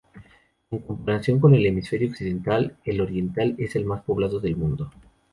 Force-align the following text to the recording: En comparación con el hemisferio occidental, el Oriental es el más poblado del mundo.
En 0.71 0.79
comparación 0.79 1.39
con 1.39 1.53
el 1.53 1.63
hemisferio 1.63 2.09
occidental, 2.09 2.75
el 2.85 3.01
Oriental 3.01 3.53
es 3.59 3.75
el 3.75 3.85
más 3.85 4.01
poblado 4.01 4.39
del 4.39 4.55
mundo. 4.57 4.89